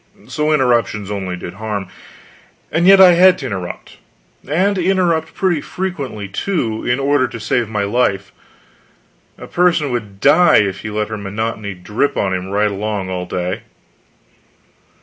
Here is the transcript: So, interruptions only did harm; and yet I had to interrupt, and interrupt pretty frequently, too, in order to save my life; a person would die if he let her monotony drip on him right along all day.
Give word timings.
So, 0.27 0.51
interruptions 0.51 1.11
only 1.11 1.35
did 1.37 1.53
harm; 1.53 1.87
and 2.71 2.87
yet 2.87 2.99
I 2.99 3.11
had 3.11 3.37
to 3.37 3.45
interrupt, 3.45 3.97
and 4.47 4.75
interrupt 4.79 5.35
pretty 5.35 5.61
frequently, 5.61 6.27
too, 6.27 6.83
in 6.83 6.99
order 6.99 7.27
to 7.27 7.39
save 7.39 7.69
my 7.69 7.83
life; 7.83 8.31
a 9.37 9.45
person 9.45 9.91
would 9.91 10.19
die 10.19 10.57
if 10.57 10.79
he 10.79 10.89
let 10.89 11.09
her 11.09 11.17
monotony 11.19 11.75
drip 11.75 12.17
on 12.17 12.33
him 12.33 12.47
right 12.49 12.71
along 12.71 13.11
all 13.11 13.27
day. 13.27 13.61